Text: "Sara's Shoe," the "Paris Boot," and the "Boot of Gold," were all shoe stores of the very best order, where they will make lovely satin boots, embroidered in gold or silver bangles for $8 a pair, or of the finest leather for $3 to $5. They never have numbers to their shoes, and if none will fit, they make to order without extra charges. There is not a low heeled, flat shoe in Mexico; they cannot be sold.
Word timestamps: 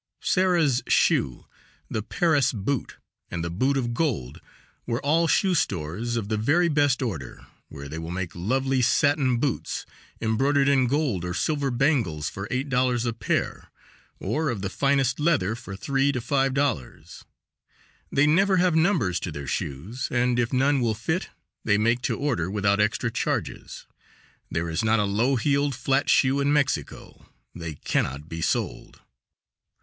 "Sara's 0.23 0.81
Shoe," 0.87 1.45
the 1.87 2.01
"Paris 2.01 2.53
Boot," 2.53 2.95
and 3.29 3.43
the 3.43 3.51
"Boot 3.51 3.77
of 3.77 3.93
Gold," 3.93 4.41
were 4.87 4.99
all 5.05 5.27
shoe 5.27 5.53
stores 5.53 6.15
of 6.15 6.27
the 6.27 6.37
very 6.37 6.69
best 6.69 7.03
order, 7.03 7.45
where 7.69 7.87
they 7.87 7.99
will 7.99 8.09
make 8.09 8.33
lovely 8.35 8.81
satin 8.81 9.37
boots, 9.37 9.85
embroidered 10.19 10.67
in 10.67 10.87
gold 10.87 11.23
or 11.23 11.35
silver 11.35 11.69
bangles 11.69 12.29
for 12.29 12.47
$8 12.47 13.05
a 13.05 13.13
pair, 13.13 13.69
or 14.19 14.49
of 14.49 14.63
the 14.63 14.71
finest 14.71 15.19
leather 15.19 15.53
for 15.55 15.75
$3 15.75 16.11
to 16.13 16.19
$5. 16.19 17.23
They 18.11 18.25
never 18.25 18.57
have 18.57 18.75
numbers 18.75 19.19
to 19.19 19.31
their 19.31 19.45
shoes, 19.45 20.07
and 20.09 20.39
if 20.39 20.51
none 20.51 20.81
will 20.81 20.95
fit, 20.95 21.29
they 21.63 21.77
make 21.77 22.01
to 22.01 22.17
order 22.17 22.49
without 22.49 22.79
extra 22.79 23.11
charges. 23.11 23.85
There 24.49 24.67
is 24.67 24.83
not 24.83 24.97
a 24.99 25.03
low 25.03 25.35
heeled, 25.35 25.75
flat 25.75 26.09
shoe 26.09 26.39
in 26.41 26.51
Mexico; 26.51 27.29
they 27.53 27.75
cannot 27.75 28.27
be 28.27 28.41
sold. 28.41 28.99